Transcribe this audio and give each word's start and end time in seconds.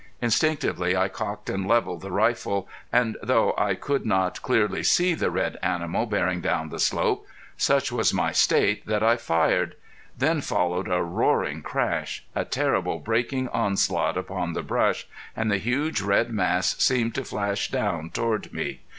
Instinctively 0.19 0.97
I 0.97 1.09
cocked 1.09 1.47
and 1.47 1.67
leveled 1.67 2.01
the 2.01 2.09
rifle, 2.09 2.67
and 2.91 3.17
though 3.21 3.53
I 3.55 3.75
could 3.75 4.03
not 4.03 4.41
clearly 4.41 4.81
see 4.81 5.13
the 5.13 5.29
red 5.29 5.57
animal 5.61 6.07
bearing 6.07 6.41
down 6.41 6.69
the 6.69 6.79
slope, 6.79 7.27
such 7.55 7.91
was 7.91 8.11
my 8.11 8.31
state 8.31 8.87
that 8.87 9.03
I 9.03 9.15
fired. 9.15 9.75
Then 10.17 10.41
followed 10.41 10.87
a 10.87 11.03
roaring 11.03 11.61
crash 11.61 12.25
a 12.33 12.45
terrible 12.45 12.97
breaking 12.97 13.47
onslaught 13.49 14.17
upon 14.17 14.53
the 14.53 14.63
brush 14.63 15.05
and 15.37 15.51
the 15.51 15.59
huge 15.59 16.01
red 16.01 16.31
mass 16.33 16.75
seemed 16.79 17.13
to 17.13 17.23
flash 17.23 17.69
down 17.69 18.09
toward 18.09 18.51
me. 18.51 18.79